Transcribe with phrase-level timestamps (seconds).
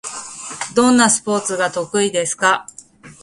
[0.73, 2.65] どんなスポーツが得意ですか？